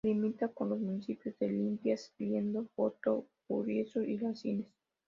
[0.03, 4.65] Limita con los municipios de Limpias, Liendo, Voto, Guriezo y Rasines.